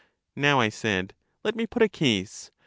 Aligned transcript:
Now, 0.35 0.59
I 0.59 0.69
said, 0.69 1.13
let 1.43 1.55
me 1.55 1.67
put 1.67 1.83
a 1.83 1.87
case. 1.87 2.49